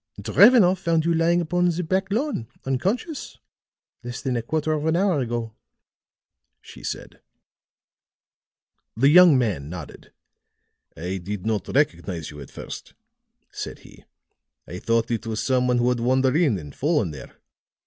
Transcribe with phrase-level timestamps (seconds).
[0.19, 3.37] "Drevenoff found you lying upon the back lawn, unconscious,
[4.03, 5.53] less than a quarter of an hour ago,"
[6.59, 7.21] she said.
[8.97, 10.11] The young man nodded.
[10.97, 12.95] "I did not recognize you at first,"
[13.51, 14.03] said he;
[14.67, 17.39] "I thought it was some one who had wandered in and fallen there.